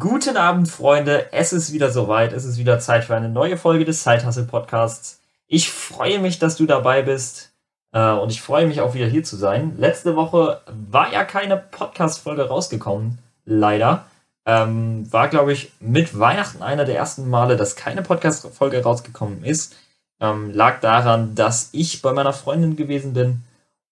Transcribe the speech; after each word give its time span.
Guten 0.00 0.36
Abend, 0.36 0.68
Freunde. 0.68 1.32
Es 1.32 1.52
ist 1.52 1.72
wieder 1.72 1.92
soweit. 1.92 2.32
Es 2.32 2.44
ist 2.44 2.58
wieder 2.58 2.80
Zeit 2.80 3.04
für 3.04 3.14
eine 3.14 3.28
neue 3.28 3.56
Folge 3.56 3.84
des 3.84 4.02
Zeithassel 4.02 4.44
Podcasts. 4.44 5.20
Ich 5.46 5.70
freue 5.70 6.18
mich, 6.18 6.40
dass 6.40 6.56
du 6.56 6.66
dabei 6.66 7.02
bist. 7.02 7.52
Äh, 7.92 8.10
und 8.10 8.32
ich 8.32 8.42
freue 8.42 8.66
mich 8.66 8.80
auch 8.80 8.94
wieder 8.94 9.06
hier 9.06 9.22
zu 9.22 9.36
sein. 9.36 9.74
Letzte 9.78 10.16
Woche 10.16 10.60
war 10.90 11.12
ja 11.12 11.22
keine 11.22 11.56
Podcast-Folge 11.56 12.48
rausgekommen. 12.48 13.18
Leider. 13.44 14.06
Ähm, 14.44 15.06
war, 15.12 15.28
glaube 15.28 15.52
ich, 15.52 15.70
mit 15.78 16.18
Weihnachten 16.18 16.62
einer 16.62 16.84
der 16.84 16.96
ersten 16.96 17.30
Male, 17.30 17.56
dass 17.56 17.76
keine 17.76 18.02
Podcast-Folge 18.02 18.82
rausgekommen 18.82 19.44
ist. 19.44 19.76
Ähm, 20.20 20.52
lag 20.52 20.80
daran, 20.80 21.36
dass 21.36 21.68
ich 21.70 22.02
bei 22.02 22.12
meiner 22.12 22.32
Freundin 22.32 22.74
gewesen 22.74 23.12
bin 23.12 23.44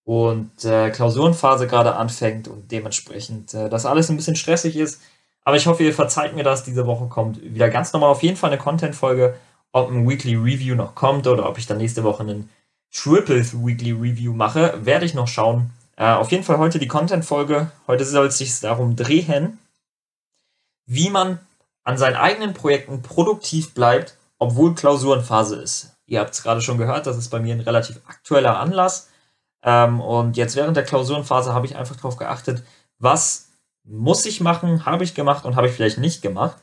und 0.03 0.65
äh, 0.65 0.91
Klausurenphase 0.91 1.69
gerade 1.69 1.95
anfängt 1.95 2.49
und 2.49 2.73
dementsprechend 2.73 3.55
äh, 3.55 3.69
das 3.69 3.87
alles 3.87 4.11
ein 4.11 4.17
bisschen 4.17 4.37
stressig 4.37 4.77
ist. 4.77 5.01
Aber 5.45 5.57
ich 5.57 5.67
hoffe, 5.67 5.85
ihr 5.85 5.95
verzeiht 5.95 6.35
mir 6.35 6.43
das. 6.43 6.65
Diese 6.65 6.87
Woche 6.87 7.07
kommt 7.07 7.41
wieder 7.43 7.68
ganz 7.68 7.93
normal 7.93 8.11
auf 8.11 8.23
jeden 8.23 8.37
Fall 8.37 8.50
eine 8.50 8.59
Content-Folge. 8.59 9.37
Ob 9.73 9.91
ein 9.91 10.09
Weekly 10.09 10.37
Review 10.37 10.75
noch 10.75 10.95
kommt 10.95 11.27
oder 11.27 11.49
ob 11.49 11.59
ich 11.59 11.67
dann 11.67 11.79
nächste 11.79 12.05
Woche 12.05 12.23
einen 12.23 12.49
Triple 12.93 13.43
Weekly 13.43 13.93
Review 13.93 14.32
mache, 14.32 14.85
werde 14.85 15.04
ich 15.04 15.15
noch 15.15 15.29
schauen. 15.29 15.71
Äh, 15.96 16.13
auf 16.13 16.31
jeden 16.31 16.45
Fall 16.45 16.59
heute 16.59 16.79
die 16.79 16.89
Content-Folge. 16.89 17.71
Heute 17.87 18.04
soll 18.04 18.27
es 18.27 18.39
sich 18.39 18.59
darum 18.61 18.96
drehen, 18.96 19.59
wie 20.87 21.11
man 21.11 21.41
an 21.82 21.99
seinen 21.99 22.17
eigenen 22.17 22.54
Projekten 22.54 23.03
produktiv 23.03 23.75
bleibt, 23.75 24.17
obwohl 24.39 24.75
Klausurenphase 24.75 25.57
ist. 25.57 25.96
Ihr 26.07 26.21
habt 26.21 26.35
es 26.35 26.43
gerade 26.43 26.61
schon 26.61 26.79
gehört, 26.79 27.07
das 27.07 27.17
ist 27.17 27.31
bei 27.31 27.40
mir 27.40 27.54
ein 27.54 27.61
relativ 27.61 28.01
aktueller 28.07 28.59
Anlass. 28.59 29.09
Ähm, 29.63 30.01
und 30.01 30.37
jetzt 30.37 30.57
während 30.57 30.76
der 30.76 30.85
Klausurenphase 30.85 31.53
habe 31.53 31.67
ich 31.67 31.76
einfach 31.76 31.96
darauf 31.96 32.17
geachtet, 32.17 32.62
was 32.98 33.51
muss 33.84 34.25
ich 34.27 34.41
machen, 34.41 34.87
habe 34.87 35.05
ich 35.05 35.15
gemacht 35.15 35.45
und 35.45 35.56
habe 35.56 35.69
ich 35.69 35.75
vielleicht 35.75 35.98
nicht 35.98 36.23
gemacht, 36.23 36.56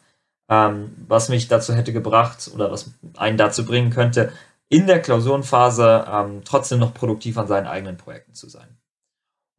ähm, 0.50 0.96
was 1.08 1.30
mich 1.30 1.48
dazu 1.48 1.74
hätte 1.74 1.94
gebracht 1.94 2.52
oder 2.54 2.72
was 2.72 2.92
einen 3.16 3.38
dazu 3.38 3.66
bringen 3.66 3.92
könnte, 3.92 4.32
in 4.70 4.88
der 4.88 5.02
Klausurenphase 5.02 6.06
ähm, 6.12 6.42
trotzdem 6.46 6.80
noch 6.80 6.94
produktiv 6.94 7.38
an 7.38 7.48
seinen 7.48 7.68
eigenen 7.68 7.98
Projekten 7.98 8.34
zu 8.34 8.50
sein. 8.50 8.78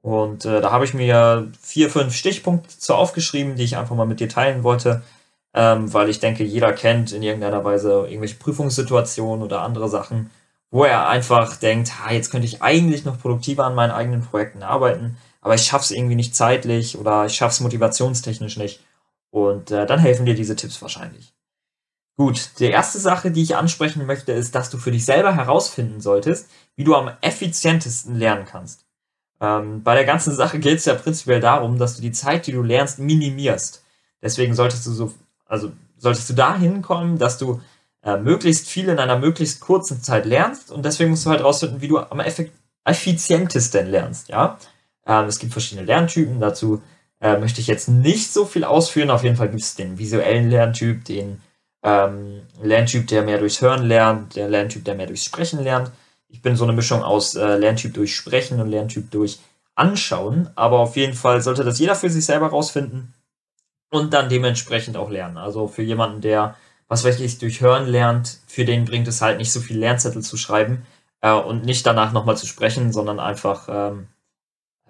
Und 0.03 0.45
äh, 0.45 0.61
da 0.61 0.73
habe 0.73 0.85
ich 0.85 0.95
mir 0.95 1.51
vier, 1.61 1.89
fünf 1.89 2.15
Stichpunkte 2.15 2.77
zu 2.77 2.95
aufgeschrieben, 2.95 3.55
die 3.55 3.63
ich 3.63 3.77
einfach 3.77 3.95
mal 3.95 4.07
mit 4.07 4.21
dir 4.21 4.29
teilen 4.29 4.65
wollte, 4.65 5.03
ähm, 5.55 5.93
weil 5.93 6.09
ich 6.09 6.19
denke, 6.19 6.45
jeder 6.45 6.73
kennt 6.73 7.13
in 7.13 7.23
irgendeiner 7.23 7.65
Weise 7.65 8.07
irgendwelche 8.07 8.37
Prüfungssituationen 8.37 9.45
oder 9.45 9.63
andere 9.63 9.89
Sachen, 9.89 10.31
wo 10.71 10.85
er 10.85 11.09
einfach 11.09 11.57
denkt, 11.57 12.01
ha, 12.01 12.13
jetzt 12.13 12.31
könnte 12.31 12.47
ich 12.47 12.63
eigentlich 12.63 13.05
noch 13.05 13.21
produktiver 13.21 13.65
an 13.65 13.75
meinen 13.75 13.93
eigenen 13.93 14.23
Projekten 14.23 14.63
arbeiten, 14.63 15.19
aber 15.43 15.55
ich 15.55 15.65
schaffe 15.65 15.85
es 15.85 15.91
irgendwie 15.91 16.15
nicht 16.15 16.35
zeitlich 16.35 16.97
oder 16.97 17.27
ich 17.27 17.35
schaffe 17.35 17.53
es 17.53 17.61
motivationstechnisch 17.61 18.57
nicht. 18.57 18.81
Und 19.31 19.71
äh, 19.71 19.87
dann 19.87 19.99
helfen 19.99 20.25
dir 20.25 20.35
diese 20.35 20.57
Tipps 20.57 20.81
wahrscheinlich. 20.81 21.35
Gut, 22.17 22.51
die 22.59 22.67
erste 22.67 22.99
Sache, 22.99 23.31
die 23.31 23.43
ich 23.43 23.57
ansprechen 23.57 24.07
möchte, 24.07 24.33
ist, 24.33 24.55
dass 24.55 24.71
du 24.71 24.79
für 24.79 24.93
dich 24.93 25.05
selber 25.05 25.35
herausfinden 25.35 26.01
solltest, 26.01 26.49
wie 26.77 26.85
du 26.85 26.95
am 26.95 27.11
effizientesten 27.21 28.17
lernen 28.17 28.45
kannst. 28.45 28.85
Ähm, 29.41 29.83
bei 29.83 29.95
der 29.95 30.05
ganzen 30.05 30.35
Sache 30.35 30.59
geht 30.61 30.79
es 30.79 30.85
ja 30.85 30.95
prinzipiell 30.95 31.41
darum, 31.41 31.79
dass 31.79 31.97
du 31.97 32.03
die 32.03 32.13
Zeit, 32.13 32.47
die 32.47 32.53
du 32.53 32.63
lernst, 32.63 32.99
minimierst. 32.99 33.83
Deswegen 34.23 34.55
solltest 34.55 34.87
du 34.87 34.93
so, 34.93 35.13
also 35.47 35.73
solltest 35.97 36.31
du 36.31 36.35
dahin 36.35 36.83
kommen, 36.83 37.19
dass 37.19 37.39
du 37.39 37.61
äh, 38.03 38.17
möglichst 38.19 38.69
viel 38.69 38.89
in 38.89 38.99
einer 38.99 39.19
möglichst 39.19 39.61
kurzen 39.61 40.03
Zeit 40.03 40.27
lernst 40.27 40.71
und 40.71 40.85
deswegen 40.85 41.11
musst 41.11 41.27
du 41.27 41.31
halt 41.31 41.43
rausfinden, 41.43 41.81
wie 41.81 41.89
du 41.89 41.99
am 41.99 42.21
effizientesten 42.85 43.87
lernst, 43.87 44.29
ja. 44.29 44.59
Ähm, 45.07 45.27
es 45.27 45.39
gibt 45.39 45.53
verschiedene 45.53 45.87
Lerntypen, 45.87 46.41
dazu 46.41 46.83
äh, 47.21 47.39
möchte 47.39 47.61
ich 47.61 47.67
jetzt 47.67 47.89
nicht 47.89 48.33
so 48.33 48.45
viel 48.45 48.65
ausführen. 48.65 49.11
Auf 49.11 49.25
jeden 49.25 49.37
Fall 49.37 49.49
gibt 49.49 49.63
es 49.63 49.75
den 49.75 49.99
visuellen 49.99 50.51
Lerntyp, 50.51 51.05
den 51.05 51.41
ähm, 51.83 52.43
Lerntyp, 52.63 53.07
der 53.07 53.23
mehr 53.23 53.39
durchs 53.39 53.61
Hören 53.61 53.85
lernt, 53.85 54.37
der 54.37 54.49
Lerntyp, 54.49 54.85
der 54.85 54.95
mehr 54.95 55.07
durchs 55.07 55.25
Sprechen 55.25 55.63
lernt. 55.63 55.91
Ich 56.29 56.43
bin 56.43 56.57
so 56.57 56.65
eine 56.65 56.73
Mischung 56.73 57.03
aus 57.03 57.35
äh, 57.35 57.57
Lerntyp 57.57 57.95
durch 57.95 58.15
Sprechen 58.15 58.61
und 58.61 58.69
Lerntyp 58.69 59.11
durch 59.11 59.39
Anschauen, 59.75 60.51
aber 60.55 60.81
auf 60.81 60.97
jeden 60.97 61.15
Fall 61.15 61.41
sollte 61.41 61.65
das 61.65 61.79
jeder 61.79 61.95
für 61.95 62.11
sich 62.11 62.25
selber 62.25 62.49
rausfinden 62.49 63.15
und 63.91 64.13
dann 64.13 64.29
dementsprechend 64.29 64.97
auch 64.97 65.11
lernen. 65.11 65.37
Also 65.39 65.69
für 65.69 65.83
jemanden, 65.83 66.21
der, 66.21 66.57
was 66.89 67.05
weiß 67.05 67.21
ich, 67.21 67.39
durch 67.39 67.61
Hören 67.61 67.87
lernt, 67.87 68.39
für 68.47 68.65
den 68.65 68.85
bringt 68.85 69.09
es 69.09 69.23
halt 69.23 69.39
nicht 69.39 69.53
so 69.53 69.61
viel 69.61 69.79
Lernzettel 69.79 70.23
zu 70.23 70.37
schreiben 70.37 70.87
äh, 71.21 71.33
und 71.33 71.65
nicht 71.65 71.87
danach 71.87 72.13
nochmal 72.13 72.37
zu 72.37 72.47
sprechen, 72.47 72.93
sondern 72.93 73.21
einfach 73.21 73.69
ähm, 73.71 74.09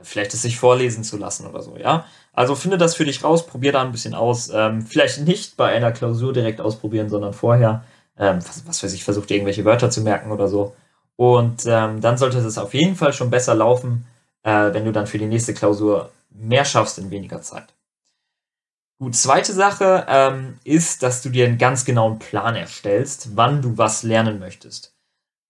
vielleicht 0.03 0.35
es 0.35 0.43
sich 0.43 0.59
vorlesen 0.59 1.05
zu 1.05 1.17
lassen 1.17 1.47
oder 1.47 1.63
so, 1.63 1.77
ja. 1.77 2.07
Also 2.33 2.55
finde 2.55 2.79
das 2.79 2.95
für 2.95 3.05
dich 3.05 3.23
raus, 3.25 3.47
probier 3.47 3.73
da 3.73 3.83
ein 3.83 3.93
bisschen 3.93 4.15
aus. 4.15 4.51
Ähm, 4.53 4.87
vielleicht 4.87 5.21
nicht 5.21 5.57
bei 5.57 5.69
einer 5.71 5.93
Klausur 5.93 6.33
direkt 6.33 6.61
ausprobieren, 6.61 7.11
sondern 7.11 7.35
vorher, 7.35 7.85
ähm, 8.19 8.39
was, 8.39 8.67
was 8.67 8.83
weiß 8.83 8.93
ich, 8.95 9.05
versucht 9.05 9.31
irgendwelche 9.31 9.65
Wörter 9.65 9.91
zu 9.91 10.01
merken 10.01 10.33
oder 10.33 10.49
so. 10.49 10.75
Und 11.17 11.65
ähm, 11.67 12.01
dann 12.01 12.17
sollte 12.17 12.39
es 12.39 12.59
auf 12.59 12.75
jeden 12.75 12.97
Fall 12.97 13.13
schon 13.13 13.31
besser 13.31 13.55
laufen, 13.55 14.07
äh, 14.43 14.73
wenn 14.73 14.85
du 14.85 14.93
dann 14.93 15.07
für 15.07 15.19
die 15.19 15.27
nächste 15.27 15.55
Klausur 15.55 16.11
mehr 16.31 16.65
schaffst 16.65 16.99
in 16.99 17.11
weniger 17.11 17.43
Zeit. 17.43 17.67
Gut, 18.99 19.17
zweite 19.17 19.53
Sache 19.53 20.07
ähm, 20.09 20.59
ist, 20.65 21.03
dass 21.03 21.23
du 21.23 21.29
dir 21.29 21.47
einen 21.47 21.59
ganz 21.59 21.85
genauen 21.85 22.19
Plan 22.19 22.55
erstellst, 22.55 23.37
wann 23.37 23.61
du 23.61 23.77
was 23.77 24.05
lernen 24.05 24.39
möchtest. 24.39 24.92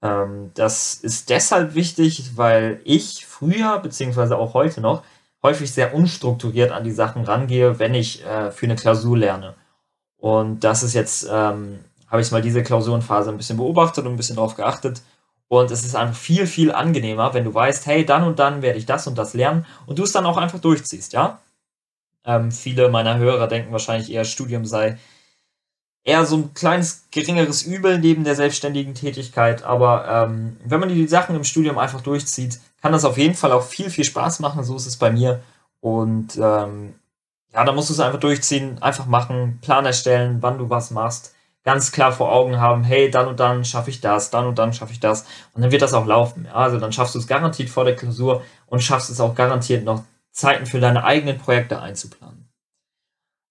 Ähm, 0.03 0.51
das 0.55 0.95
ist 0.95 1.31
deshalb 1.31 1.75
wichtig, 1.75 2.37
weil 2.37 2.81
ich 2.85 3.27
früher, 3.27 3.79
beziehungsweise 3.79 4.37
auch 4.37 4.55
heute 4.55 4.81
noch, 4.81 5.03
häufig 5.43 5.73
sehr 5.73 5.95
unstrukturiert 5.95 6.73
an 6.73 6.85
die 6.85 6.93
Sachen 6.93 7.25
rangehe, 7.25 7.79
wenn 7.79 7.95
ich 7.95 8.25
äh, 8.25 8.51
für 8.51 8.67
eine 8.67 8.77
Klausur 8.77 9.17
lerne. 9.19 9.55
Und 10.19 10.61
das 10.65 10.83
ist 10.83 10.95
jetzt, 10.95 11.27
ähm, 11.31 11.81
habe 12.09 12.23
ich 12.23 12.31
mal 12.31 12.43
diese 12.43 12.63
Klausurenphase 12.63 13.31
ein 13.31 13.37
bisschen 13.37 13.57
beobachtet 13.57 14.05
und 14.05 14.13
ein 14.13 14.17
bisschen 14.17 14.37
drauf 14.37 14.55
geachtet. 14.55 15.03
Und 15.49 15.71
es 15.71 15.85
ist 15.85 15.97
einfach 15.97 16.17
viel, 16.17 16.47
viel 16.47 16.73
angenehmer, 16.73 17.35
wenn 17.35 17.45
du 17.45 17.53
weißt, 17.53 17.87
hey, 17.87 18.07
dann 18.07 18.25
und 18.25 18.39
dann 18.39 18.63
werde 18.63 18.79
ich 18.79 18.87
das 18.87 19.07
und 19.07 19.19
das 19.19 19.35
lernen 19.35 19.67
und 19.87 19.99
du 19.99 20.05
es 20.05 20.13
dann 20.13 20.27
auch 20.27 20.37
einfach 20.37 20.61
durchziehst, 20.61 21.13
ja? 21.13 21.41
Ähm, 22.25 22.53
viele 22.53 22.89
meiner 22.89 23.19
Hörer 23.19 23.49
denken 23.49 23.73
wahrscheinlich 23.73 24.11
eher, 24.11 24.25
Studium 24.25 24.65
sei 24.65 24.99
eher 26.05 26.27
so 26.27 26.37
ein 26.37 26.55
kleines 26.55 27.05
geringeres 27.11 27.63
Übel 27.63 27.99
neben 27.99 28.25
der 28.25 28.35
selbstständigen 28.35 28.95
Tätigkeit. 28.95 29.63
Aber 29.63 30.07
ähm, 30.09 30.57
wenn 30.65 30.81
man 30.81 30.89
die 30.89 31.07
Sachen 31.07 31.37
im 31.37 31.45
Studium 31.45 31.79
einfach 31.79 32.01
durchzieht, 32.01 32.61
kann 32.81 32.93
das 32.93 33.05
auf 33.05 33.19
jeden 33.19 33.35
Fall 33.35 33.53
auch 33.53 33.65
viel, 33.65 33.91
viel 33.91 34.05
Spaß 34.05 34.41
machen. 34.41 34.65
So 34.65 34.77
ist 34.77 34.87
es 34.87 34.97
bei 34.97 35.11
mir. 35.11 35.41
Und 35.81 36.37
ähm, 36.37 36.95
ja, 37.53 37.65
da 37.65 37.73
musst 37.73 37.91
du 37.91 37.95
es 37.95 38.01
einfach 38.01 38.21
durchziehen, 38.21 38.81
einfach 38.83 39.07
machen, 39.07 39.59
Plan 39.63 39.85
erstellen, 39.85 40.39
wann 40.41 40.59
du 40.59 40.71
was 40.71 40.91
machst. 40.91 41.35
Ganz 41.65 41.93
klar 41.93 42.11
vor 42.11 42.33
Augen 42.33 42.61
haben, 42.61 42.83
hey, 42.83 43.09
dann 43.09 43.29
und 43.29 43.39
dann 43.39 43.65
schaffe 43.65 43.91
ich 43.91 44.01
das, 44.01 44.31
dann 44.31 44.47
und 44.47 44.59
dann 44.59 44.73
schaffe 44.73 44.93
ich 44.93 45.01
das. 45.01 45.27
Und 45.53 45.63
dann 45.63 45.71
wird 45.71 45.83
das 45.83 45.95
auch 45.95 46.07
laufen. 46.07 46.49
Also 46.53 46.79
dann 46.79 46.93
schaffst 46.93 47.15
du 47.15 47.21
es 47.21 47.29
garantiert 47.29 47.69
vor 47.71 47.85
der 47.85 47.95
Klausur 47.95 48.43
und 48.67 48.83
schaffst 48.83 49.11
es 49.11 49.21
auch 49.21 49.35
garantiert 49.37 49.85
noch 49.85 50.03
Zeiten 50.33 50.67
für 50.67 50.81
deine 50.81 51.05
eigenen 51.05 51.39
Projekte 51.39 51.81
einzuplanen. 51.81 52.42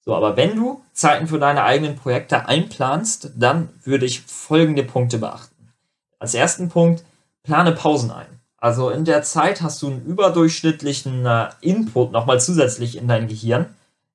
So, 0.04 0.16
aber 0.16 0.36
wenn 0.36 0.56
du 0.56 0.82
Zeiten 0.94 1.28
für 1.28 1.40
deine 1.40 1.64
eigenen 1.64 1.96
Projekte 1.96 2.48
einplanst, 2.48 3.32
dann 3.36 3.70
würde 3.84 4.06
ich 4.06 4.22
folgende 4.22 4.84
Punkte 4.84 5.20
beachten. 5.20 5.74
Als 6.20 6.34
ersten 6.34 6.70
Punkt, 6.70 7.04
plane 7.44 7.72
Pausen 7.72 8.12
ein. 8.12 8.28
Also 8.58 8.90
in 8.90 9.06
der 9.06 9.24
Zeit 9.24 9.62
hast 9.62 9.82
du 9.82 9.88
einen 9.88 10.06
überdurchschnittlichen 10.06 11.26
äh, 11.26 11.50
Input 11.62 12.12
nochmal 12.12 12.40
zusätzlich 12.40 12.98
in 12.98 13.08
dein 13.08 13.28
Gehirn, 13.28 13.68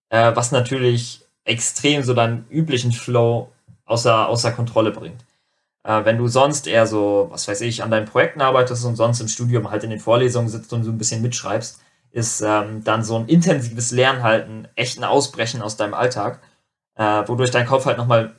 äh, 0.09 0.35
was 0.35 0.53
natürlich 0.53 1.23
extrem 1.45 2.05
so 2.05 2.15
deinen 2.15 2.47
üblichen 2.51 2.93
Flow 2.93 3.51
außer, 3.85 4.29
außer 4.29 4.53
Kontrolle 4.53 4.93
bringt. 4.93 5.25
Äh, 5.83 6.05
wenn 6.05 6.19
du 6.19 6.29
sonst 6.29 6.67
eher 6.67 6.87
so, 6.87 7.29
was 7.31 7.47
weiß 7.49 7.61
ich, 7.63 7.83
an 7.83 7.91
deinen 7.91 8.07
Projekten 8.07 8.41
arbeitest 8.41 8.85
und 8.85 8.97
sonst 8.97 9.21
im 9.21 9.29
Studium 9.29 9.71
halt 9.71 9.85
in 9.85 9.91
den 9.91 10.01
Vorlesungen 10.01 10.49
sitzt 10.49 10.73
und 10.73 10.85
so 10.85 10.91
ein 10.91 10.99
bisschen 10.99 11.23
mitschreibst, 11.23 11.81
ist 12.17 12.41
ähm, 12.41 12.83
dann 12.83 13.05
so 13.05 13.17
ein 13.17 13.29
intensives 13.29 13.91
Lernen 13.91 14.23
halt 14.23 14.49
ein 14.49 14.69
echten 14.75 15.05
Ausbrechen 15.05 15.61
aus 15.61 15.77
deinem 15.77 15.93
Alltag, 15.93 16.41
äh, 16.95 17.23
wodurch 17.27 17.51
dein 17.51 17.67
Kopf 17.67 17.85
halt 17.85 17.99
nochmal 17.99 18.35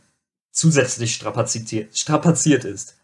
zusätzlich 0.52 1.14
strapaziert, 1.14 2.66
ist. 2.66 2.98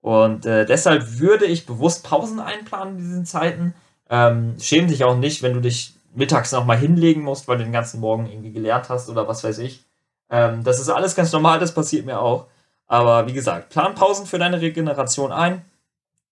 Und 0.00 0.46
äh, 0.46 0.64
deshalb 0.66 1.18
würde 1.18 1.46
ich 1.46 1.66
bewusst 1.66 2.04
Pausen 2.04 2.38
einplanen 2.38 2.96
in 2.96 3.02
diesen 3.02 3.26
Zeiten. 3.26 3.74
Ähm, 4.08 4.54
schäm 4.60 4.86
dich 4.86 5.02
auch 5.02 5.16
nicht, 5.16 5.42
wenn 5.42 5.52
du 5.52 5.60
dich 5.60 5.94
mittags 6.14 6.52
nochmal 6.52 6.78
hinlegen 6.78 7.22
musst, 7.22 7.48
weil 7.48 7.58
du 7.58 7.64
den 7.64 7.72
ganzen 7.72 7.98
Morgen 7.98 8.30
irgendwie 8.30 8.52
gelernt 8.52 8.88
hast 8.88 9.08
oder 9.08 9.26
was 9.26 9.42
weiß 9.42 9.58
ich. 9.58 9.84
Ähm, 10.30 10.62
das 10.62 10.78
ist 10.78 10.90
alles 10.90 11.16
ganz 11.16 11.32
normal, 11.32 11.58
das 11.58 11.74
passiert 11.74 12.06
mir 12.06 12.20
auch. 12.20 12.46
Aber 12.86 13.26
wie 13.26 13.32
gesagt, 13.32 13.70
plan 13.70 13.96
Pausen 13.96 14.26
für 14.26 14.38
deine 14.38 14.60
Regeneration 14.60 15.32
ein 15.32 15.64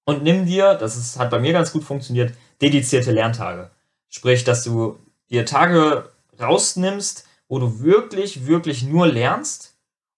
und 0.05 0.23
nimm 0.23 0.47
dir, 0.47 0.75
das 0.75 0.97
ist, 0.97 1.19
hat 1.19 1.31
bei 1.31 1.41
mir 1.41 1.53
ganz 1.53 1.73
gut 1.73 1.83
funktioniert, 1.83 2.33
dedizierte 2.63 3.11
Lerntage. 3.11 3.73
Sprich, 4.09 4.45
dass 4.45 4.65
du 4.65 4.99
dir 5.31 5.45
Tage 5.45 6.11
rausnimmst, 6.41 7.27
wo 7.49 7.59
du 7.59 7.81
wirklich, 7.81 8.47
wirklich 8.47 8.83
nur 8.83 9.07
lernst 9.07 9.75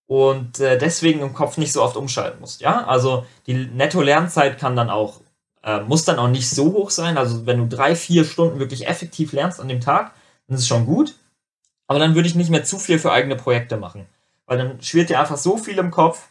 und 0.07 0.59
äh, 0.61 0.79
deswegen 0.79 1.21
im 1.21 1.35
Kopf 1.35 1.57
nicht 1.57 1.73
so 1.73 1.83
oft 1.83 1.97
umschalten 1.97 2.41
musst. 2.41 2.61
Ja, 2.61 2.87
also 2.87 3.27
die 3.47 3.55
Netto-Lernzeit 3.55 4.59
kann 4.59 4.77
dann 4.77 4.91
auch, 4.91 5.21
äh, 5.63 5.81
muss 5.81 6.05
dann 6.05 6.19
auch 6.19 6.29
nicht 6.29 6.51
so 6.51 6.73
hoch 6.73 6.91
sein. 6.91 7.17
Also 7.17 7.47
wenn 7.47 7.59
du 7.59 7.69
drei, 7.69 7.95
vier 7.95 8.25
Stunden 8.25 8.59
wirklich 8.59 8.89
effektiv 8.89 9.33
lernst 9.33 9.61
an 9.61 9.69
dem 9.69 9.81
Tag, 9.81 10.13
dann 10.47 10.57
ist 10.57 10.63
es 10.63 10.69
schon 10.69 10.87
gut. 10.87 11.15
Aber 11.87 11.99
dann 11.99 12.15
würde 12.15 12.29
ich 12.29 12.35
nicht 12.35 12.51
mehr 12.51 12.65
zu 12.65 12.79
viel 12.79 12.99
für 12.99 13.13
eigene 13.13 13.37
Projekte 13.37 13.77
machen. 13.77 14.07
Weil 14.47 14.59
dann 14.59 14.83
schwirrt 14.83 15.11
dir 15.11 15.21
einfach 15.21 15.37
so 15.37 15.57
viel 15.57 15.79
im 15.79 15.91
Kopf 15.91 16.29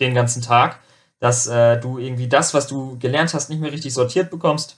den 0.00 0.14
ganzen 0.14 0.42
Tag, 0.42 0.80
dass 1.18 1.46
äh, 1.46 1.78
du 1.80 1.98
irgendwie 1.98 2.28
das, 2.28 2.52
was 2.52 2.66
du 2.66 2.98
gelernt 2.98 3.32
hast, 3.32 3.48
nicht 3.48 3.60
mehr 3.60 3.72
richtig 3.72 3.94
sortiert 3.94 4.30
bekommst 4.30 4.76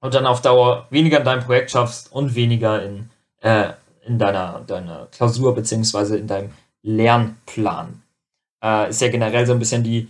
und 0.00 0.14
dann 0.14 0.26
auf 0.26 0.40
Dauer 0.40 0.86
weniger 0.90 1.18
in 1.18 1.24
deinem 1.24 1.44
Projekt 1.44 1.70
schaffst 1.70 2.12
und 2.12 2.34
weniger 2.34 2.82
in, 2.82 3.10
äh, 3.40 3.72
in 4.06 4.18
deiner, 4.18 4.60
deiner 4.66 5.06
Klausur 5.06 5.54
beziehungsweise 5.54 6.16
in 6.16 6.26
deinem 6.26 6.50
Lernplan. 6.82 8.02
Äh, 8.62 8.90
ist 8.90 9.00
ja 9.00 9.08
generell 9.08 9.46
so 9.46 9.52
ein 9.52 9.58
bisschen 9.58 9.82
die, 9.82 10.08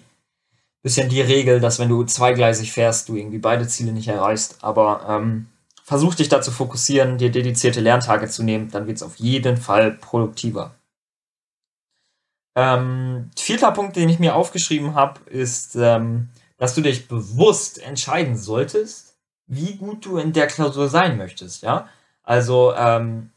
bisschen 0.82 1.08
die 1.08 1.20
Regel, 1.20 1.60
dass 1.60 1.78
wenn 1.78 1.88
du 1.88 2.04
zweigleisig 2.04 2.72
fährst, 2.72 3.08
du 3.08 3.16
irgendwie 3.16 3.38
beide 3.38 3.66
Ziele 3.66 3.92
nicht 3.92 4.08
erreichst. 4.08 4.58
Aber 4.62 5.06
ähm, 5.08 5.46
versuch 5.84 6.14
dich 6.14 6.28
da 6.28 6.40
zu 6.40 6.50
fokussieren, 6.50 7.18
dir 7.18 7.30
dedizierte 7.30 7.80
Lerntage 7.80 8.28
zu 8.28 8.42
nehmen, 8.42 8.70
dann 8.70 8.86
wird 8.86 8.98
es 8.98 9.02
auf 9.02 9.16
jeden 9.16 9.56
Fall 9.56 9.92
produktiver. 9.92 10.74
Ähm, 12.54 13.30
vierter 13.36 13.72
Punkt, 13.72 13.96
den 13.96 14.08
ich 14.08 14.18
mir 14.18 14.34
aufgeschrieben 14.34 14.94
habe, 14.94 15.20
ist, 15.30 15.76
ähm, 15.76 16.28
dass 16.56 16.74
du 16.74 16.80
dich 16.80 17.06
bewusst 17.06 17.80
entscheiden 17.80 18.36
solltest, 18.36 19.07
wie 19.48 19.76
gut 19.76 20.04
du 20.06 20.18
in 20.18 20.32
der 20.32 20.46
Klausur 20.46 20.88
sein 20.88 21.16
möchtest, 21.16 21.62
ja. 21.62 21.88
Also, 22.22 22.74
ähm, 22.76 23.30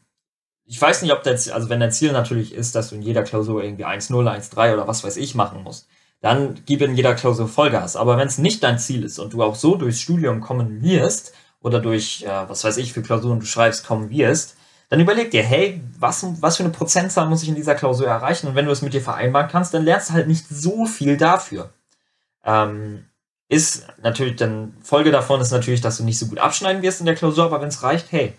ich 0.64 0.80
weiß 0.80 1.02
nicht, 1.02 1.12
ob 1.12 1.22
das, 1.22 1.48
also 1.50 1.68
wenn 1.68 1.80
dein 1.80 1.92
Ziel 1.92 2.12
natürlich 2.12 2.54
ist, 2.54 2.74
dass 2.74 2.90
du 2.90 2.94
in 2.94 3.02
jeder 3.02 3.22
Klausur 3.22 3.62
irgendwie 3.62 3.84
1-0, 3.84 4.12
1-3 4.12 4.74
oder 4.74 4.86
was 4.86 5.02
weiß 5.04 5.16
ich 5.16 5.34
machen 5.34 5.62
musst, 5.62 5.88
dann 6.20 6.60
gib 6.66 6.82
in 6.82 6.94
jeder 6.94 7.14
Klausur 7.14 7.48
Vollgas. 7.48 7.96
Aber 7.96 8.16
wenn 8.16 8.28
es 8.28 8.38
nicht 8.38 8.62
dein 8.62 8.78
Ziel 8.78 9.04
ist 9.04 9.18
und 9.18 9.32
du 9.32 9.42
auch 9.42 9.56
so 9.56 9.74
durchs 9.76 10.00
Studium 10.00 10.40
kommen 10.40 10.82
wirst 10.82 11.34
oder 11.60 11.80
durch, 11.80 12.22
äh, 12.22 12.48
was 12.48 12.64
weiß 12.64 12.76
ich, 12.76 12.92
für 12.92 13.02
Klausuren 13.02 13.40
du 13.40 13.46
schreibst, 13.46 13.84
kommen 13.86 14.10
wirst, 14.10 14.56
dann 14.88 15.00
überleg 15.00 15.30
dir, 15.30 15.42
hey, 15.42 15.82
was, 15.98 16.24
was 16.40 16.58
für 16.58 16.64
eine 16.64 16.72
Prozentzahl 16.72 17.26
muss 17.26 17.42
ich 17.42 17.48
in 17.48 17.54
dieser 17.54 17.74
Klausur 17.74 18.06
erreichen? 18.06 18.46
Und 18.46 18.54
wenn 18.54 18.66
du 18.66 18.72
es 18.72 18.82
mit 18.82 18.94
dir 18.94 19.00
vereinbaren 19.00 19.48
kannst, 19.50 19.74
dann 19.74 19.84
lernst 19.84 20.10
du 20.10 20.14
halt 20.14 20.28
nicht 20.28 20.46
so 20.48 20.86
viel 20.86 21.16
dafür. 21.16 21.70
Ähm, 22.44 23.06
ist 23.52 23.86
natürlich 24.02 24.36
dann 24.36 24.74
Folge 24.82 25.10
davon 25.10 25.42
ist 25.42 25.50
natürlich, 25.50 25.82
dass 25.82 25.98
du 25.98 26.04
nicht 26.04 26.18
so 26.18 26.26
gut 26.26 26.38
abschneiden 26.38 26.80
wirst 26.80 27.00
in 27.00 27.06
der 27.06 27.14
Klausur, 27.14 27.44
aber 27.44 27.60
wenn 27.60 27.68
es 27.68 27.82
reicht, 27.82 28.10
hey, 28.10 28.32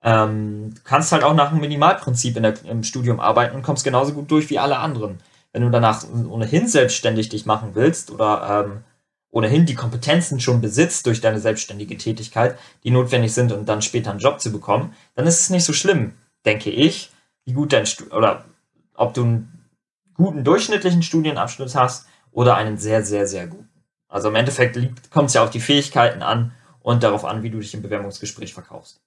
ähm, 0.00 0.72
du 0.72 0.80
kannst 0.84 1.10
halt 1.10 1.24
auch 1.24 1.34
nach 1.34 1.50
einem 1.50 1.60
Minimalprinzip 1.60 2.36
in 2.36 2.44
der, 2.44 2.64
im 2.64 2.84
Studium 2.84 3.18
arbeiten 3.18 3.56
und 3.56 3.62
kommst 3.62 3.82
genauso 3.82 4.12
gut 4.12 4.30
durch 4.30 4.50
wie 4.50 4.60
alle 4.60 4.78
anderen. 4.78 5.18
Wenn 5.52 5.62
du 5.62 5.70
danach 5.70 6.04
ohnehin 6.30 6.68
selbstständig 6.68 7.30
dich 7.30 7.46
machen 7.46 7.70
willst 7.74 8.12
oder 8.12 8.64
ähm, 8.64 8.84
ohnehin 9.30 9.66
die 9.66 9.74
Kompetenzen 9.74 10.38
schon 10.38 10.60
besitzt 10.60 11.06
durch 11.06 11.20
deine 11.20 11.40
selbstständige 11.40 11.96
Tätigkeit, 11.96 12.56
die 12.84 12.92
notwendig 12.92 13.34
sind, 13.34 13.50
um 13.50 13.66
dann 13.66 13.82
später 13.82 14.12
einen 14.12 14.20
Job 14.20 14.40
zu 14.40 14.52
bekommen, 14.52 14.94
dann 15.16 15.26
ist 15.26 15.40
es 15.40 15.50
nicht 15.50 15.64
so 15.64 15.72
schlimm, 15.72 16.12
denke 16.44 16.70
ich, 16.70 17.10
wie 17.44 17.54
gut 17.54 17.72
dein 17.72 17.86
Stu 17.86 18.04
oder 18.14 18.44
ob 18.94 19.14
du 19.14 19.22
einen 19.22 19.68
guten 20.14 20.44
durchschnittlichen 20.44 21.02
Studienabschluss 21.02 21.74
hast 21.74 22.06
oder 22.30 22.54
einen 22.54 22.78
sehr, 22.78 23.04
sehr, 23.04 23.26
sehr 23.26 23.48
guten. 23.48 23.73
Also 24.14 24.28
im 24.28 24.36
Endeffekt 24.36 24.78
kommt 25.10 25.30
es 25.30 25.34
ja 25.34 25.42
auf 25.42 25.50
die 25.50 25.58
Fähigkeiten 25.58 26.22
an 26.22 26.52
und 26.82 27.02
darauf 27.02 27.24
an, 27.24 27.42
wie 27.42 27.50
du 27.50 27.58
dich 27.58 27.74
im 27.74 27.82
Bewerbungsgespräch 27.82 28.54
verkaufst. 28.54 29.00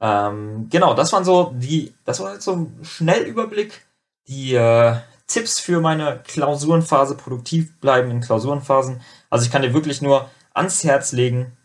Ähm, 0.00 0.66
genau, 0.68 0.94
das 0.94 1.12
waren 1.12 1.24
so 1.24 1.54
die, 1.54 1.94
das 2.04 2.18
war 2.18 2.32
jetzt 2.32 2.44
so 2.44 2.56
ein 2.56 2.76
Schnellüberblick, 2.82 3.86
die 4.26 4.54
äh, 4.54 4.96
Tipps 5.28 5.60
für 5.60 5.80
meine 5.80 6.24
Klausurenphase, 6.26 7.16
produktiv 7.16 7.78
bleiben 7.78 8.10
in 8.10 8.20
Klausurenphasen. 8.20 9.00
Also 9.30 9.44
ich 9.44 9.52
kann 9.52 9.62
dir 9.62 9.72
wirklich 9.72 10.02
nur 10.02 10.28
ans 10.52 10.82
Herz 10.82 11.12
legen, 11.12 11.56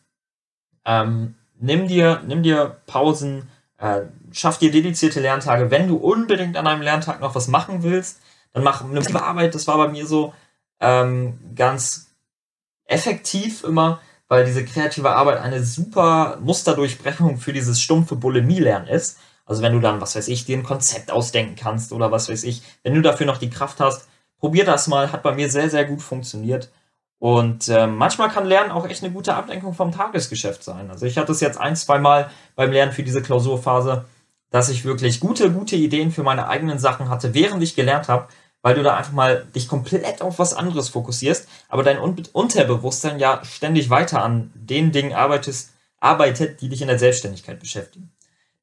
ähm, 0.86 1.34
nimm 1.58 1.88
dir, 1.88 2.22
nimm 2.28 2.44
dir 2.44 2.78
Pausen, 2.86 3.50
äh, 3.80 4.02
schaff 4.32 4.60
dir 4.60 4.70
dedizierte 4.70 5.20
Lerntage. 5.20 5.72
Wenn 5.72 5.88
du 5.88 5.96
unbedingt 5.98 6.56
an 6.58 6.68
einem 6.68 6.84
Lerntag 6.84 7.22
noch 7.22 7.34
was 7.34 7.48
machen 7.48 7.82
willst, 7.82 8.22
dann 8.54 8.64
mach 8.64 8.84
eine 8.84 9.24
Arbeit. 9.24 9.56
Das 9.56 9.66
war 9.66 9.78
bei 9.78 9.88
mir 9.88 10.06
so 10.06 10.36
ähm, 10.80 11.40
ganz 11.56 12.11
effektiv 12.92 13.64
immer 13.64 14.00
weil 14.32 14.46
diese 14.46 14.64
kreative 14.64 15.10
Arbeit 15.10 15.42
eine 15.42 15.62
super 15.62 16.38
Musterdurchbrechung 16.40 17.36
für 17.36 17.52
dieses 17.52 17.82
stumpfe 17.82 18.16
Bulimie-Lernen 18.16 18.88
ist. 18.88 19.20
Also 19.46 19.62
wenn 19.62 19.74
du 19.74 19.82
dann, 19.82 20.00
was 20.00 20.16
weiß 20.16 20.30
ich, 20.30 20.46
dir 20.46 20.58
ein 20.58 20.64
Konzept 20.64 21.12
ausdenken 21.12 21.58
kannst 21.58 21.92
oder 21.92 22.14
was 22.14 22.30
weiß 22.30 22.46
ich, 22.46 22.62
wenn 22.82 22.96
du 22.96 23.02
dafür 23.02 23.26
noch 23.26 23.40
die 23.40 23.50
Kraft 23.50 23.82
hast, 23.82 24.08
probier 24.40 24.64
das 24.64 24.88
mal, 24.88 25.12
hat 25.12 25.22
bei 25.22 25.34
mir 25.36 25.50
sehr, 25.50 25.70
sehr 25.70 25.84
gut 25.84 26.02
funktioniert. 26.02 26.72
Und 27.20 27.68
äh, 27.68 27.88
manchmal 27.88 28.30
kann 28.30 28.46
Lernen 28.46 28.72
auch 28.72 28.88
echt 28.88 29.04
eine 29.04 29.12
gute 29.12 29.36
Ablenkung 29.36 29.74
vom 29.74 29.92
Tagesgeschäft 29.92 30.64
sein. 30.64 30.90
Also 30.90 31.06
ich 31.06 31.18
hatte 31.18 31.34
es 31.34 31.42
jetzt 31.42 31.60
ein, 31.60 31.76
zwei 31.76 32.00
Mal 32.00 32.32
beim 32.56 32.72
Lernen 32.72 32.94
für 32.94 33.04
diese 33.04 33.22
Klausurphase, 33.22 34.06
dass 34.50 34.70
ich 34.70 34.86
wirklich 34.86 35.20
gute, 35.20 35.52
gute 35.52 35.76
Ideen 35.76 36.14
für 36.14 36.24
meine 36.24 36.48
eigenen 36.48 36.80
Sachen 36.80 37.10
hatte, 37.10 37.34
während 37.34 37.62
ich 37.64 37.76
gelernt 37.76 38.08
habe 38.08 38.30
weil 38.62 38.76
du 38.76 38.84
da 38.84 38.96
einfach 38.96 39.14
mal 39.14 39.46
dich 39.56 39.68
komplett 39.68 40.22
auf 40.22 40.40
was 40.40 40.54
anderes 40.54 40.90
fokussierst, 40.90 41.48
aber 41.70 41.84
dein 41.84 41.98
Unterbewusstsein 41.98 43.20
ja 43.20 43.44
ständig 43.44 43.90
weiter 43.90 44.24
an 44.24 44.52
den 44.56 44.92
Dingen 44.92 45.14
arbeitest, 45.14 45.72
arbeitet, 46.00 46.62
die 46.62 46.70
dich 46.70 46.82
in 46.82 46.88
der 46.88 47.00
Selbstständigkeit 47.00 47.60
beschäftigen. 47.60 48.12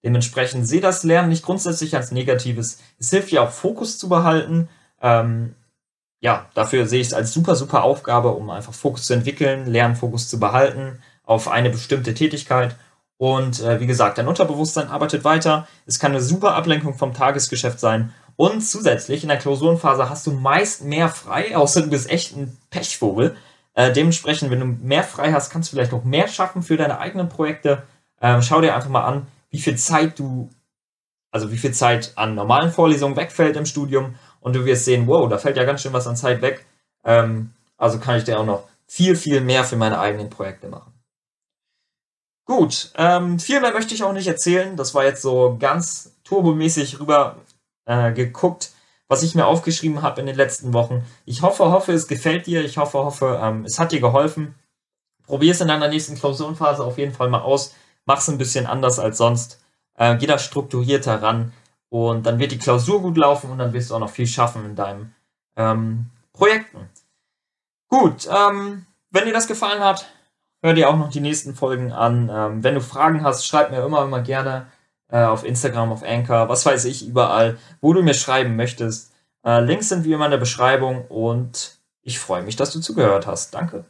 Dementsprechend 0.04 0.66
sehe 0.68 0.80
das 0.80 1.02
Lernen 1.02 1.28
nicht 1.28 1.44
grundsätzlich 1.44 1.96
als 1.96 2.12
Negatives. 2.12 2.78
Es 2.98 3.10
hilft 3.10 3.32
dir 3.32 3.42
auch 3.42 3.50
Fokus 3.50 3.98
zu 3.98 4.08
behalten. 4.08 4.68
Ähm, 5.02 5.54
ja, 6.20 6.48
dafür 6.54 6.86
sehe 6.86 7.00
ich 7.00 7.08
es 7.08 7.14
als 7.14 7.32
super, 7.32 7.56
super 7.56 7.82
Aufgabe, 7.82 8.30
um 8.30 8.50
einfach 8.50 8.74
Fokus 8.74 9.04
zu 9.04 9.14
entwickeln, 9.14 9.66
Lernfokus 9.66 10.28
zu 10.28 10.38
behalten 10.38 11.00
auf 11.24 11.48
eine 11.48 11.70
bestimmte 11.70 12.14
Tätigkeit. 12.14 12.76
Und 13.16 13.60
äh, 13.60 13.80
wie 13.80 13.86
gesagt, 13.86 14.18
dein 14.18 14.28
Unterbewusstsein 14.28 14.88
arbeitet 14.88 15.24
weiter. 15.24 15.66
Es 15.86 15.98
kann 15.98 16.12
eine 16.12 16.20
super 16.20 16.54
Ablenkung 16.54 16.94
vom 16.94 17.12
Tagesgeschäft 17.12 17.80
sein 17.80 18.14
und 18.38 18.60
zusätzlich 18.60 19.24
in 19.24 19.30
der 19.30 19.38
Klausurenphase 19.38 20.08
hast 20.08 20.24
du 20.24 20.30
meist 20.30 20.84
mehr 20.84 21.08
frei, 21.08 21.56
außer 21.56 21.82
du 21.82 21.90
bist 21.90 22.08
echt 22.08 22.36
ein 22.36 22.56
Pechvogel. 22.70 23.36
Äh, 23.74 23.92
dementsprechend, 23.92 24.52
wenn 24.52 24.60
du 24.60 24.66
mehr 24.66 25.02
frei 25.02 25.32
hast, 25.32 25.50
kannst 25.50 25.72
du 25.72 25.74
vielleicht 25.74 25.90
noch 25.90 26.04
mehr 26.04 26.28
schaffen 26.28 26.62
für 26.62 26.76
deine 26.76 27.00
eigenen 27.00 27.28
Projekte. 27.28 27.82
Ähm, 28.20 28.40
schau 28.40 28.60
dir 28.60 28.76
einfach 28.76 28.90
mal 28.90 29.04
an, 29.04 29.26
wie 29.50 29.58
viel 29.58 29.76
Zeit 29.76 30.20
du, 30.20 30.48
also 31.32 31.50
wie 31.50 31.58
viel 31.58 31.72
Zeit 31.74 32.12
an 32.14 32.36
normalen 32.36 32.70
Vorlesungen 32.70 33.16
wegfällt 33.16 33.56
im 33.56 33.66
Studium 33.66 34.14
und 34.40 34.54
du 34.54 34.64
wirst 34.64 34.84
sehen, 34.84 35.08
wow, 35.08 35.28
da 35.28 35.38
fällt 35.38 35.56
ja 35.56 35.64
ganz 35.64 35.82
schön 35.82 35.92
was 35.92 36.06
an 36.06 36.14
Zeit 36.14 36.40
weg. 36.40 36.64
Ähm, 37.04 37.50
also 37.76 37.98
kann 37.98 38.18
ich 38.18 38.24
dir 38.24 38.38
auch 38.38 38.46
noch 38.46 38.68
viel, 38.86 39.16
viel 39.16 39.40
mehr 39.40 39.64
für 39.64 39.76
meine 39.76 39.98
eigenen 39.98 40.30
Projekte 40.30 40.68
machen. 40.68 40.92
Gut, 42.44 42.92
ähm, 42.94 43.40
viel 43.40 43.60
mehr 43.60 43.72
möchte 43.72 43.94
ich 43.94 44.04
auch 44.04 44.12
nicht 44.12 44.28
erzählen. 44.28 44.76
Das 44.76 44.94
war 44.94 45.04
jetzt 45.04 45.22
so 45.22 45.56
ganz 45.58 46.14
turbomäßig 46.22 47.00
rüber 47.00 47.36
äh, 47.88 48.12
geguckt, 48.12 48.70
was 49.08 49.22
ich 49.22 49.34
mir 49.34 49.46
aufgeschrieben 49.46 50.02
habe 50.02 50.20
in 50.20 50.26
den 50.26 50.36
letzten 50.36 50.72
Wochen. 50.74 51.04
Ich 51.24 51.42
hoffe, 51.42 51.72
hoffe, 51.72 51.92
es 51.92 52.06
gefällt 52.06 52.46
dir. 52.46 52.64
Ich 52.64 52.76
hoffe, 52.76 52.98
hoffe, 52.98 53.40
ähm, 53.42 53.64
es 53.64 53.78
hat 53.78 53.90
dir 53.90 54.00
geholfen. 54.00 54.54
Probier 55.26 55.52
es 55.52 55.60
in 55.60 55.68
deiner 55.68 55.88
nächsten 55.88 56.14
Klausurenphase 56.14 56.84
auf 56.84 56.98
jeden 56.98 57.14
Fall 57.14 57.28
mal 57.28 57.40
aus. 57.40 57.74
Mach 58.04 58.18
es 58.18 58.28
ein 58.28 58.38
bisschen 58.38 58.66
anders 58.66 58.98
als 58.98 59.18
sonst. 59.18 59.60
Äh, 59.94 60.16
geh 60.16 60.26
da 60.26 60.38
strukturierter 60.38 61.22
ran. 61.22 61.52
Und 61.88 62.26
dann 62.26 62.38
wird 62.38 62.52
die 62.52 62.58
Klausur 62.58 63.00
gut 63.00 63.16
laufen 63.16 63.50
und 63.50 63.58
dann 63.58 63.72
wirst 63.72 63.90
du 63.90 63.94
auch 63.94 64.00
noch 64.00 64.10
viel 64.10 64.26
schaffen 64.26 64.64
in 64.66 64.76
deinen 64.76 65.14
ähm, 65.56 66.10
Projekten. 66.34 66.90
Gut, 67.88 68.28
ähm, 68.30 68.84
wenn 69.10 69.24
dir 69.24 69.32
das 69.32 69.46
gefallen 69.46 69.82
hat, 69.82 70.06
hör 70.62 70.74
dir 70.74 70.90
auch 70.90 70.96
noch 70.96 71.08
die 71.08 71.20
nächsten 71.20 71.54
Folgen 71.54 71.92
an. 71.92 72.30
Ähm, 72.30 72.62
wenn 72.62 72.74
du 72.74 72.82
Fragen 72.82 73.24
hast, 73.24 73.46
schreib 73.46 73.70
mir 73.70 73.82
immer, 73.82 74.02
immer 74.02 74.20
gerne 74.20 74.66
äh, 75.10 75.22
auf 75.22 75.44
Instagram, 75.44 75.92
auf 75.92 76.02
Anchor, 76.02 76.48
was 76.48 76.66
weiß 76.66 76.84
ich, 76.84 77.06
überall, 77.06 77.58
wo 77.80 77.92
du 77.92 78.02
mir 78.02 78.14
schreiben 78.14 78.56
möchtest. 78.56 79.12
Äh, 79.44 79.60
Links 79.60 79.88
sind 79.88 80.04
wie 80.04 80.12
immer 80.12 80.26
in 80.26 80.30
der 80.30 80.38
Beschreibung 80.38 81.06
und 81.06 81.78
ich 82.02 82.18
freue 82.18 82.42
mich, 82.42 82.56
dass 82.56 82.72
du 82.72 82.80
zugehört 82.80 83.26
hast. 83.26 83.54
Danke. 83.54 83.84